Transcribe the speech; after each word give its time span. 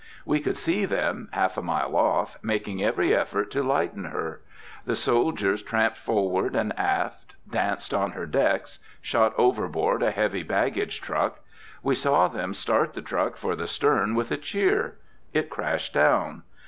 We 0.25 0.39
could 0.39 0.57
see 0.57 0.85
them, 0.85 1.27
half 1.31 1.59
a 1.59 1.61
mile 1.61 1.95
off, 1.95 2.39
making 2.41 2.81
every 2.83 3.13
effort 3.15 3.51
to 3.51 3.61
lighten 3.61 4.05
her. 4.05 4.41
The 4.85 4.95
soldiers 4.95 5.61
tramped 5.61 5.99
forward 5.99 6.55
and 6.55 6.73
aft, 6.75 7.35
danced 7.47 7.93
on 7.93 8.13
her 8.13 8.25
decks, 8.25 8.79
shot 8.99 9.31
overboard 9.37 10.01
a 10.01 10.09
heavy 10.09 10.41
baggage 10.41 11.01
truck. 11.01 11.41
We 11.83 11.93
saw 11.93 12.27
them 12.27 12.55
start 12.55 12.93
the 12.93 13.03
truck 13.03 13.37
for 13.37 13.55
the 13.55 13.67
stern 13.67 14.15
with 14.15 14.31
a 14.31 14.37
cheer. 14.37 14.97
It 15.33 15.51
crashed 15.51 15.93
down. 15.93 16.41